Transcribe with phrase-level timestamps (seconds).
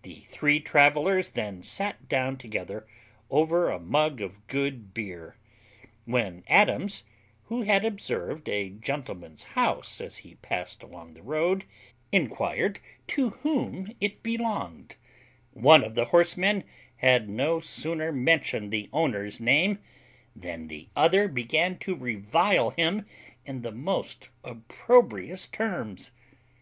[0.00, 2.86] The three travellers then sat down together
[3.28, 5.36] over a mug of good beer;
[6.06, 7.02] when Adams,
[7.48, 11.66] who had observed a gentleman's house as he passed along the road,
[12.12, 14.96] inquired to whom it belonged;
[15.50, 16.64] one of the horsemen
[16.96, 19.80] had no sooner mentioned the owner's name,
[20.34, 23.04] than the other began to revile him
[23.44, 26.10] in the most opprobrious terms.